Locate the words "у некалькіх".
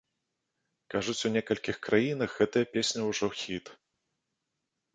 1.29-1.75